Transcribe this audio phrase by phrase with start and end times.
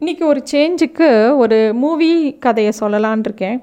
[0.00, 1.06] இன்றைக்கி ஒரு சேஞ்சுக்கு
[1.42, 2.10] ஒரு மூவி
[2.44, 3.56] கதையை சொல்லலான் இருக்கேன்.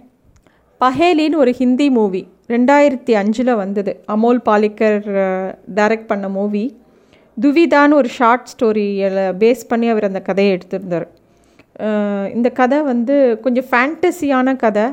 [0.81, 2.21] பஹேலின்னு ஒரு ஹிந்தி மூவி
[2.53, 3.91] ரெண்டாயிரத்தி அஞ்சில் வந்தது.
[4.13, 4.97] அமோல் பாலிக்கர்
[5.77, 6.63] டைரக்ட் பண்ண மூவி
[7.37, 11.07] துவிதான்னு ஒரு ஷார்ட் ஸ்டோரியில் பேஸ் பண்ணி அவர் அந்த கதையை எடுத்திருந்தார்.
[12.35, 13.15] இந்த கதை வந்து
[13.45, 14.85] கொஞ்சம் ஃபேண்டசியான கதை.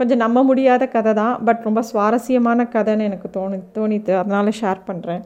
[0.00, 1.36] கொஞ்சம் நம்ப முடியாத கதை தான்.
[1.48, 5.22] பட் ரொம்ப சுவாரஸ்யமான கதைன்னு எனக்கு தோணு தோணித்து அதனால் ஷேர் பண்ணுறேன்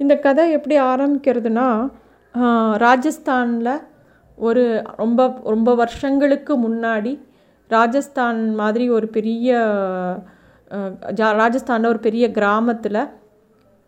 [0.00, 1.68] இந்த கதை எப்படி ஆரம்பிக்கிறதுனா
[2.84, 3.72] ராஜஸ்தானில்
[4.38, 4.64] ஒரு
[4.96, 7.12] ரொம்ப ரொம்ப வருஷங்களுக்கு முன்னாடி
[7.70, 9.58] ராஜஸ்தான் மாதிரி ஒரு பெரிய
[11.14, 13.00] ஜா ராஜஸ்தானில் ஒரு பெரிய கிராமத்தில்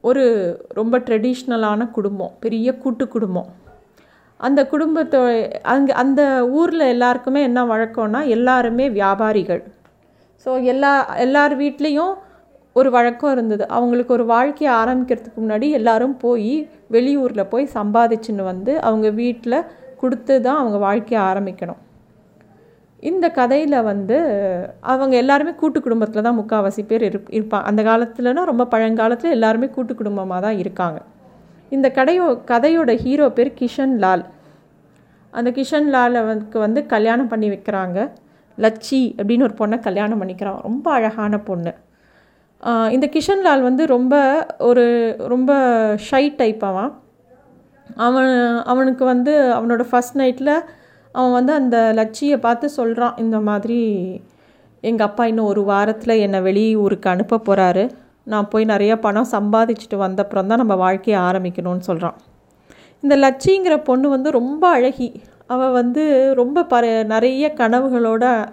[0.05, 0.25] ஒரு
[0.69, 3.49] ரொம்ப ட்ரெடிஷ்னலான குடும்பம் பெரிய கூட்டு குடும்பம்.
[4.41, 5.21] அந்த குடும்பத்தை
[5.63, 9.63] அங்கே அந்த ஊரில் எல்லாருக்குமே என்ன வழக்கம்னா எல்லாருமே வியாபாரிகள்.
[10.47, 12.15] ஸோ எல்லா எல்லார் வீட்லேயும்
[12.81, 13.65] ஒரு வழக்கம் இருந்தது.
[13.77, 16.55] அவங்களுக்கு ஒரு வாழ்க்கையை ஆரம்பிக்கிறதுக்கு முன்னாடி எல்லாரும் போய்
[16.97, 19.67] வெளியூரில் போய் சம்பாதிச்சுன்னு வந்து அவங்க வீட்டில்
[20.03, 21.81] கொடுத்து தான் அவங்க வாழ்க்கையை ஆரம்பிக்கணும்.
[23.09, 24.17] இந்த கதையில் வந்து
[24.93, 29.93] அவங்க எல்லாருமே கூட்டு குடும்பத்தில் தான் முக்கால்வாசி பேர் இருப் இருப்பாங்க அந்த காலத்துலனா ரொம்ப பழங்காலத்தில் எல்லாருமே கூட்டு
[30.01, 30.99] குடும்பமாக தான் இருக்காங்க.
[31.77, 34.25] இந்த கடையோ கதையோட ஹீரோ பேர் கிஷன் லால்.
[35.33, 37.99] அந்த கிஷன் லாலுக்கு வந்து கல்யாணம் பண்ணி வைக்கிறாங்க.
[38.59, 40.61] லட்சி அப்படின்னு ஒரு பொண்ணை கல்யாணம் பண்ணிக்கிறான்.
[40.69, 41.73] ரொம்ப அழகான பொண்ணு.
[42.91, 45.53] இந்த கிஷன் லால் வந்து ரொம்ப ஒரு ரொம்ப
[46.11, 46.93] ஷை டைப் அவன்
[47.97, 50.63] அவன் அவனுக்கு வந்து அவனோட ஃபஸ்ட் நைட்டில்
[51.13, 54.11] அவன் வந்து அந்த லட்சியை பார்த்து சொல்கிறான் இந்த மாதிரி
[54.81, 57.91] எங்கள் அப்பா இன்னும் ஒரு வாரத்தில் என்னை வெளியூருக்கு அனுப்ப போகிறாரு
[58.25, 62.17] நான் போய் நிறையா பணம் சம்பாதிச்சுட்டு வந்தப்புறம் தான் நம்ம வாழ்க்கையை ஆரம்பிக்கணும்னு சொல்கிறான்
[63.01, 65.23] இந்த லட்சிங்கிற பொண்ணு வந்து ரொம்ப அழகி.
[65.47, 68.49] அவள் வந்து ரொம்ப ப நிறைய கனவுகளோட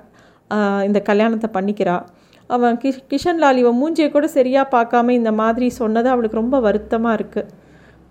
[0.84, 2.06] இந்த கல்யாணத்தை பண்ணிக்கிறாள்
[2.50, 7.52] அவன் கி கிஷன்லால் இவன் மூஞ்சியை கூட சரியாக பார்க்காம இந்த மாதிரி சொன்னது அவளுக்கு ரொம்ப வருத்தமாக இருக்குது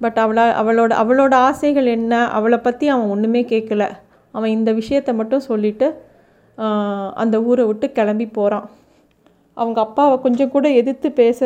[0.00, 3.84] பட் அவளா அவளோட அவளோட ஆசைகள் என்ன அவளை பற்றி அவன் ஒன்றுமே கேட்கல
[4.30, 5.88] அவன் இந்த விஷயத்தை மட்டும் சொல்லிட்டு
[7.14, 8.66] அந்த ஊரை விட்டு கிளம்பி போகிறான்
[9.56, 11.40] அவங்க அப்பாவை கொஞ்சம் கூட எதிர்த்து பேச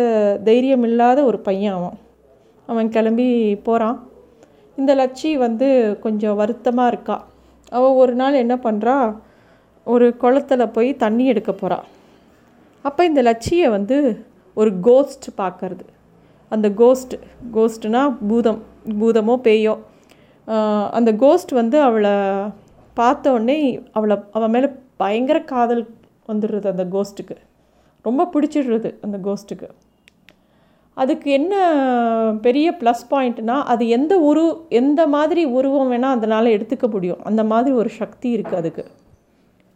[0.44, 1.96] தைரியம் இல்லாத ஒரு பையன் அவன்.
[2.68, 3.26] அவன் கிளம்பி
[3.62, 3.98] போகிறான்
[4.78, 5.68] இந்த லட்சி வந்து
[6.00, 7.16] கொஞ்சம் வருத்தமாக இருக்கா.
[7.72, 8.96] அவள் ஒரு நாள் என்ன பண்ணுறா
[9.86, 11.86] ஒரு குளத்துல போய் தண்ணி எடுக்க போகிறான்
[12.84, 13.96] அப்போ இந்த லட்சியை வந்து
[14.56, 15.84] ஒரு கோஸ்ட் பார்க்கறது.
[16.52, 17.14] அந்த கோஸ்ட்
[17.56, 18.60] கோஸ்ட்னா பூதம்
[19.00, 19.74] பூதமோ பேயோ.
[20.98, 22.14] அந்த கோஸ்ட் வந்து அவளை
[22.94, 23.58] பார்த்த உடனே
[23.96, 24.68] அவளை அவன் மேலே
[25.02, 25.82] பயங்கர காதல்
[26.30, 27.36] வந்துடுறது அந்த கோஸ்ட்டுக்கு
[28.04, 29.68] ரொம்ப பிடிச்சிடுறது அந்த கோஸ்ட்டுக்கு
[30.96, 31.54] அதுக்கு என்ன
[32.46, 34.44] பெரிய ப்ளஸ் பாயிண்ட்னா அது எந்த உரு
[34.80, 37.20] எந்த மாதிரி உருவம் வேணால் அதனால் எடுத்துக்க முடியும்.
[37.22, 38.84] அந்த மாதிரி ஒரு சக்தி இருக்குது அதுக்கு.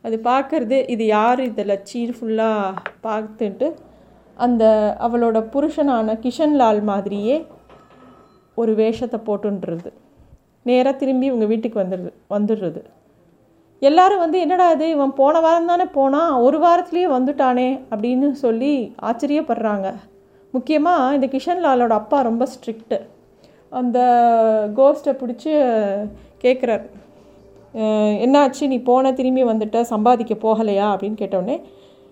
[0.04, 1.40] அது பார்க்குறது இது யார்?
[1.40, 3.74] இதில் சீர் ஃபுல்லாக பார்த்துட்டு
[4.36, 4.64] அந்த
[5.00, 7.36] அவளோட புருஷனான கிஷன்லால் மாதிரியே
[8.54, 9.90] ஒரு வேஷத்தை போட்டுன்றது.
[10.66, 12.82] நேராக திரும்பி இவங்க வீட்டுக்கு வந்துடுது வந்துடுறது.
[13.82, 14.88] எல்லாரும் வந்து என்னடா இது?
[14.88, 19.88] இவன் போன வாரம் தானே போனான் ஒரு வாரத்துலேயே வந்துட்டானே அப்படின்னு சொல்லி ஆச்சரியப்படுறாங்க.
[20.54, 22.98] முக்கியமாக இந்த கிஷன்லாலோட அப்பா ரொம்ப ஸ்ட்ரிக்ட்டு
[23.70, 23.98] அந்த
[24.76, 25.52] கோஸ்ட்டை பிடிச்சி
[26.42, 26.84] கேட்குறார்
[27.74, 28.66] என்னாச்சு?
[28.66, 30.86] நீ போன திரும்பி வந்துட்ட சம்பாதிக்க போகலையா?
[30.94, 31.62] அப்படின்னு கேட்டோடனே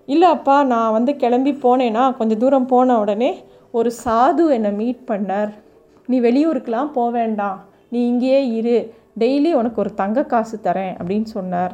[0.07, 5.51] இல்லை அப்பா நான் வந்து கிளம்பி போனேன்னா கொஞ்சம் தூரம் போன உடனே ஒரு சாது என்னை மீட் பண்ணார்.
[6.07, 7.65] நீ வெளியூருக்கெலாம் போக வேண்டாம்.
[7.89, 8.95] நீ இங்கேயே இரு.
[9.19, 11.73] டெய்லி உனக்கு ஒரு தங்க காசு தரேன் அப்படின்னு சொன்னார்.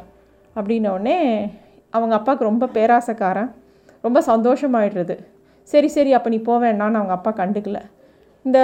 [0.55, 1.49] அப்படின்னோடனே
[1.89, 3.51] அவங்க அப்பாவுக்கு ரொம்ப பேராசக்காரன்.
[4.01, 5.17] ரொம்ப சந்தோஷமாயிடுறது.
[5.63, 7.79] சரி சரி அப்போ நீ போவேண்டான்னு அவங்க அப்பா கண்டுக்கல.
[8.43, 8.59] இந்த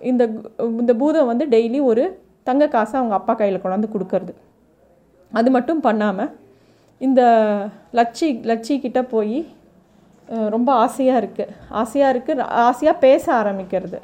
[0.00, 4.32] இந்த இந்த பூதம் வந்து டெய்லி ஒரு தங்க காசை அவங்க அப்பா கையில் கொண்டாந்து கொடுக்கறது.
[5.32, 6.30] அது மட்டும் பண்ணாமல்
[7.06, 7.22] இந்த
[7.98, 9.38] லட்சி லட்சிக்கிட்ட போய்
[10.54, 13.98] ரொம்ப ஆசையாக இருக்குது ஆசையாக இருக்குது ஆசையாக பேச ஆரம்பிக்கிறது.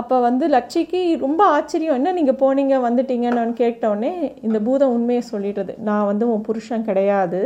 [0.00, 4.12] அப்போ வந்து லட்சிக்கு ரொம்ப ஆச்சரியம் என்ன நீங்கள் போனீங்க வந்துட்டீங்கன்னு கேட்டோடனே
[4.46, 7.40] இந்த பூதம் உண்மையை சொல்லிடுறது நான் வந்து உன் புருஷன் கிடையாது.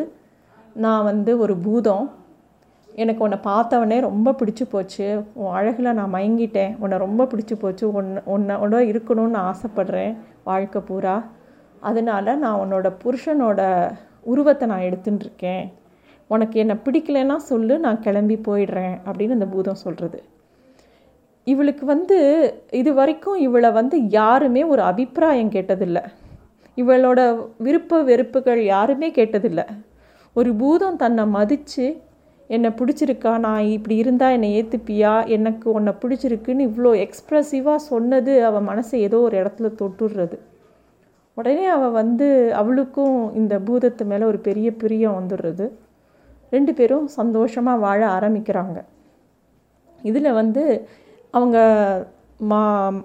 [0.85, 2.07] நான் வந்து ஒரு பூதம்.
[3.03, 5.07] எனக்கு உன்னை பார்த்தவொடனே ரொம்ப பிடிச்சி போச்சு.
[5.35, 6.73] உன் அழகில் நான் மயங்கிட்டேன்.
[6.79, 7.93] உன்னை ரொம்ப பிடிச்சி போச்சு.
[7.93, 10.13] உன்னை உன்னோட இருக்கணும்னு ஆசைப்படுறேன்.
[10.45, 11.17] வாழ்க்கை பூரா.
[11.81, 13.63] அதனால நான் உன்னோட புருஷனோட
[14.23, 15.65] உருவத்தை நான் எடுத்துன்னு இருக்கேன்
[16.27, 20.23] உனக்கு என்னை பிடிக்கலைன்னா சொல்லு நான் கிளம்பி போயிடுறேன் அப்படின்னு அந்த பூதம் சொல்கிறது
[21.45, 22.19] இவளுக்கு வந்து
[22.71, 26.03] இது வரைக்கும் இவளை வந்து யாருமே ஒரு அபிப்பிராயம் கேட்டதில்லை.
[26.77, 27.21] இவளோட
[27.59, 29.67] விருப்ப வெறுப்புகள் யாருமே கேட்டதில்லை.
[30.35, 31.87] ஒரு பூதம் தன்னை மதித்து
[32.51, 33.39] என்னை பிடிச்சிருக்கா?
[33.39, 39.37] நான் இப்படி இருந்தால் என்னை ஏற்றுப்பியா எனக்கு உன்னை பிடிச்சிருக்குன்னு இவ்வளோ எக்ஸ்ப்ரெசிவாக சொன்னது அவள் மனசை ஏதோ ஒரு
[39.43, 40.37] இடத்துல தொட்டுடுறது.
[41.37, 42.27] உடனே அவள் வந்து
[42.61, 45.67] அவளுக்கும் இந்த பூதத்து மேலே ஒரு பெரிய பிரியம் வந்துடுறது.
[46.51, 48.79] ரெண்டு பேரும் சந்தோஷமாக வாழ ஆரம்பிக்கிறாங்க.
[50.01, 50.65] இதில் வந்து
[51.31, 51.59] அவங்க
[52.41, 52.61] மா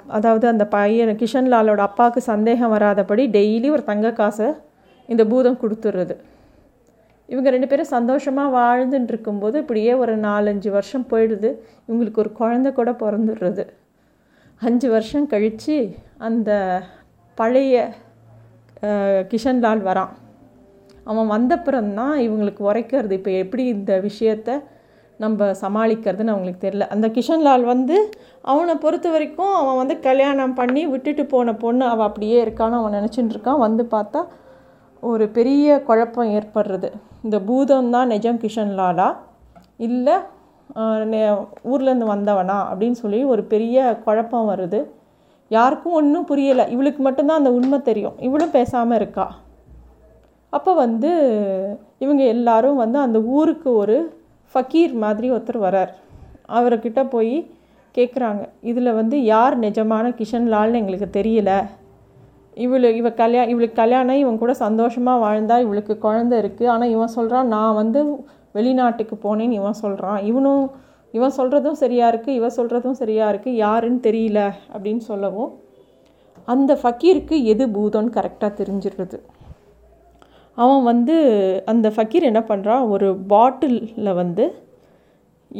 [0.08, 4.48] அதாவது அந்த பையன் கிஷன்லாலோட அப்பாவுக்கு சந்தேகம் வராதபடி டெய்லி ஒரு தங்க காசை
[5.10, 6.16] இந்த பூதம் கொடுத்துட்றது.
[7.32, 11.50] இவங்க ரெண்டு பேரும் சந்தோஷமாக வாழ்ந்துட்டு இருக்கும்போது இப்படியே ஒரு நாலஞ்சு வருஷம் போயிடுது.
[11.88, 13.66] இவங்களுக்கு ஒரு குழந்த கூட பிறந்துடுறது.
[14.62, 15.76] அஞ்சு வருஷம் கழித்து
[16.28, 16.50] அந்த
[17.38, 17.76] பழைய
[19.32, 20.12] கிஷன்லால் வரான்.
[21.04, 23.14] அவன் வந்தப்புறம்தான் இவங்களுக்கு உரைக்கிறது.
[23.20, 24.58] இப்போ எப்படி இந்த விஷயத்த
[25.24, 27.96] நம்ம சமாளிக்கிறதுன்னு அவங்களுக்கு தெரில அந்த கிஷன்லால் வந்து
[28.52, 33.34] அவனை பொறுத்த வரைக்கும் அவன் வந்து கல்யாணம் பண்ணி விட்டுட்டு போன பொண்ணு அவள் அப்படியே இருக்கான்னு அவன் நினச்சிட்டு
[33.36, 33.64] இருக்கான்.
[33.66, 34.22] வந்து பார்த்தா
[35.04, 36.90] ஒரு பெரிய குழப்பம் ஏற்படுறது.
[37.26, 39.10] இந்த பூதம் தான் நிஜம் கிஷன்லாலா
[39.88, 40.16] இல்லை
[41.72, 44.80] ஊர்லேருந்து வந்தவனா அப்படின்னு சொல்லி ஒரு பெரிய குழப்பம் வருது.
[45.52, 46.66] யாருக்கும் ஒன்றும் புரியலை.
[46.74, 48.18] இவளுக்கு மட்டும்தான் அந்த உண்மை தெரியும்.
[48.28, 49.26] இவளும் பேசாமல் இருக்கா?
[50.54, 51.12] அப்போ வந்து
[52.04, 53.98] இவங்க எல்லாரும் வந்து அந்த ஊருக்கு ஒரு
[54.54, 55.92] ஃபக்கீர் மாதிரி ஒருத்தர் வரார்.
[56.58, 57.36] அவர்கிட்ட போய்
[57.96, 61.52] கேட்குறாங்க இதில் வந்து யார் நிஜமான கிஷன்லால்னு எங்களுக்கு தெரியல.
[62.58, 67.48] இவளு இவ கல்யா இவளுக்கு கல்யாணம் இவன் கூட சந்தோஷமாக வாழ்ந்தா இவளுக்கு குழந்த இருக்குது ஆனால் இவன் சொல்கிறான்
[67.48, 68.00] நான் வந்து
[68.52, 70.64] வெளிநாட்டுக்கு போனேன்னு இவன் சொல்கிறான் இவனும்
[71.14, 74.40] இவன் சொல்கிறதும் சரியாக இருக்குது இவன் சொல்கிறதும் சரியாக இருக்குது யாருன்னு தெரியல
[74.74, 75.52] அப்படின்னு சொல்லவும்
[76.48, 79.18] அந்த ஃபக்கீருக்கு எது பூதம்னு கரெக்டாக தெரிஞ்சிடுறது
[80.58, 81.16] அவன் வந்து
[81.66, 84.46] அந்த ஃபக்கீர் என்ன பண்ணுறான் ஒரு பாட்டிலில் வந்து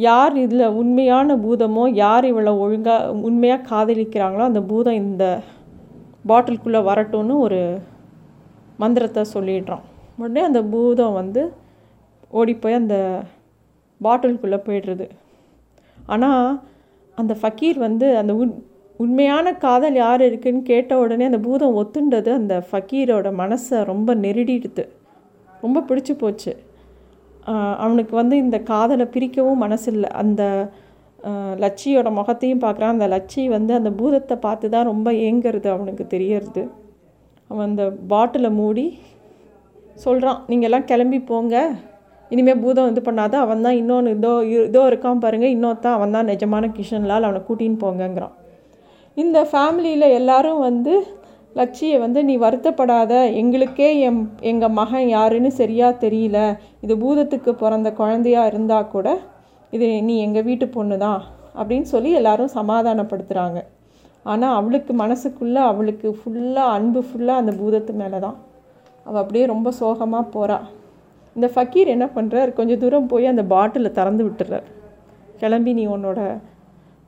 [0.02, 5.24] யார் இதில் உண்மையான பூதமோ யார் இவளை ஒழுங்காக உண்மையாக காதலிக்கிறாங்களோ அந்த பூதம் இந்த
[6.28, 7.60] பாட்டிலுக்குள்ளே வரட்டும்னு ஒரு
[8.82, 9.84] மந்திரத்தை சொல்லிடுறோம்
[10.18, 11.42] உடனே அந்த பூதம் வந்து
[12.38, 12.96] ஓடி போய் அந்த
[14.00, 15.06] பாட்டிலுக்குள்ளே போயிடுறது.
[16.12, 16.60] ஆனால்
[17.18, 18.52] அந்த ஃபக்கீர் வந்து அந்த உண்
[18.96, 24.84] உண்மையான காதல் யார் இருக்குன்னு கேட்ட உடனே அந்த பூதம் ஒத்துண்டது அந்த ஃபக்கீரோட மனசை ரொம்ப நெருடிடுது.
[25.62, 26.52] ரொம்ப பிடிச்சி போச்சு.
[27.84, 30.10] அவனுக்கு வந்து இந்த காதலை பிரிக்கவும் மனசில்லை.
[30.22, 30.42] அந்த
[31.64, 32.94] லட்சியோட முகத்தையும் பார்க்குறான்.
[32.96, 36.62] அந்த லட்சி வந்து அந்த பூதத்தை பார்த்து தான் ரொம்ப ஏங்கிறது அவனுக்கு தெரியறது.
[37.50, 38.86] அவன் அந்த பாட்டிலை மூடி
[40.04, 41.54] சொல்கிறான் நீங்கள்லாம் கிளம்பி போங்க.
[42.30, 43.34] இனிமேல் பூதம் இது பண்ணாத.
[43.44, 44.32] அவன் தான் இன்னொன்று இதோ
[44.66, 48.34] இதோ இருக்கான் பாருங்கள் இன்னொருத்தான் அவன் தான் நிஜமான கிஷன்லால் அவனை கூட்டின்னு போங்கங்கிறான்.
[49.16, 50.94] இந்த ஃபேமிலியில் எல்லாரும் வந்து
[51.58, 53.12] லட்சியை வந்து நீ வருத்தப்படாத.
[53.40, 56.38] எங்களுக்கே எம் எங்கள் மகன் யாருன்னு சரியாக தெரியல.
[56.84, 59.08] இது பூதத்துக்கு பிறந்த குழந்தையாக இருந்தால் கூட
[59.72, 61.20] இது நீ எங்கள் வீட்டு பொண்ணு தான்
[61.58, 63.60] அப்படின்னு சொல்லி எல்லாரும் சமாதானப்படுத்துகிறாங்க
[64.26, 68.36] ஆனால் அவளுக்கு மனசுக்குள்ளே அவளுக்கு ஃபுல்லாக அன்பு ஃபுல்லாக அந்த பூதத்து மேலே தான்
[69.06, 70.58] அவள் அப்படியே ரொம்ப சோகமாக போகிறா
[71.36, 74.66] இந்த ஃபக்கீர் என்ன பண்ணுறார் கொஞ்சம் தூரம் போய் அந்த பாட்டிலை திறந்து விட்டுறார்.
[75.40, 76.20] கிளம்பி நீ உன்னோட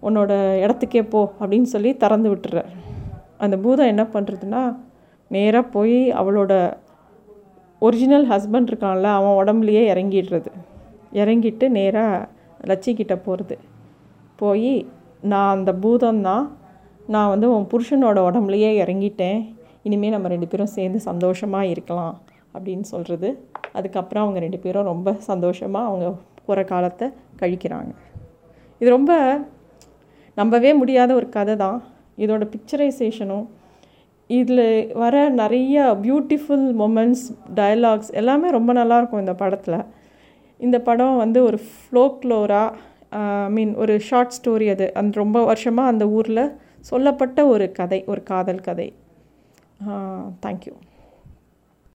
[0.02, 0.32] உன்னோட
[0.64, 2.70] இடத்துக்கே போ அப்படின்னு சொல்லி திறந்து விட்டுறார்.
[3.44, 4.62] அந்த பூதம் என்ன பண்ணுறதுன்னா
[5.30, 6.52] நேராக போய் அவளோட
[7.82, 10.50] ஒரிஜினல் ஹஸ்பண்ட் இருக்கான்ல அவன் உடம்புலையே இறங்கிடுறது.
[11.20, 12.28] இறங்கிட்டு நேராக
[12.62, 13.58] லட்சிக்கிட்ட போகிறது
[14.36, 14.86] போய்
[15.20, 16.44] நான் அந்த பூதம்தான்.
[17.06, 19.40] நான் வந்து உன் புருஷனோட உடம்புலையே இறங்கிட்டேன்.
[19.82, 22.20] இனிமேல் நம்ம ரெண்டு பேரும் சேர்ந்து சந்தோஷமாக இருக்கலாம்.
[22.54, 23.28] அப்படின்னு சொல்கிறது
[23.72, 26.06] அதுக்கப்புறம் அவங்க ரெண்டு பேரும் ரொம்ப சந்தோஷமாக அவங்க
[26.44, 27.08] போகிற காலத்தை
[27.40, 27.92] கழிக்கிறாங்க.
[28.78, 29.12] இது ரொம்ப
[30.34, 31.82] நம்பவே முடியாத ஒரு கதை தான்.
[32.18, 33.46] இதோட பிக்சரைசேஷனும்
[34.26, 37.24] இதில் வர நிறைய பியூட்டிஃபுல் மொமெண்ட்ஸ்
[37.54, 39.84] டயலாக்ஸ் எல்லாமே ரொம்ப நல்லாயிருக்கும் இந்த படத்தில்.
[40.66, 42.68] இந்த படம் வந்து ஒரு ஃப்ளோக்ளோராக
[43.46, 44.86] ஐ மீன் ஒரு ஷார்ட் ஸ்டோரி அது.
[45.00, 46.44] அந்த ரொம்ப வருஷமாக அந்த ஊரில்
[46.90, 48.88] சொல்லப்பட்ட ஒரு கதை ஒரு காதல் கதை.
[50.44, 50.74] தேங்க்யூ